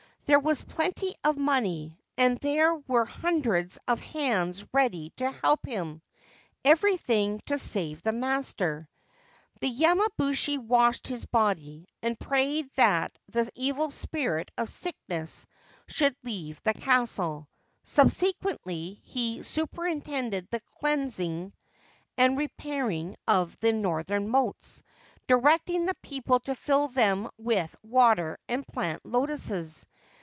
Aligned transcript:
There 0.27 0.39
was 0.39 0.61
plenty 0.61 1.13
of 1.25 1.37
money, 1.37 1.99
and 2.17 2.37
there 2.37 2.73
were 2.73 3.03
hundreds 3.03 3.77
of 3.85 3.99
hands 3.99 4.63
ready 4.71 5.09
to 5.17 5.29
help 5.29 5.65
him— 5.65 6.01
anything 6.63 7.41
to 7.47 7.57
save 7.57 8.01
the 8.01 8.13
master. 8.13 8.87
The 9.59 9.67
yamabushi 9.69 10.57
washed 10.57 11.07
his 11.07 11.25
body, 11.25 11.85
and 12.01 12.17
prayed 12.17 12.69
that 12.77 13.11
the 13.27 13.49
evil 13.55 13.91
spirit 13.91 14.51
of 14.57 14.69
sickness 14.69 15.45
should 15.87 16.15
leave 16.23 16.63
the 16.63 16.75
castle. 16.75 17.49
Subsequently 17.83 19.01
he 19.03 19.43
superintended 19.43 20.47
the 20.49 20.61
cleansing 20.79 21.51
and 22.17 22.37
repairing 22.37 23.17
of 23.27 23.57
the 23.59 23.73
northern 23.73 24.29
moats, 24.29 24.81
directing 25.27 25.87
the 25.87 25.95
people 26.01 26.39
to 26.41 26.55
fill 26.55 26.87
them 26.87 27.29
with 27.37 27.75
water 27.83 28.37
and 28.47 28.65
plant 28.65 29.05
lotuses. 29.05 29.85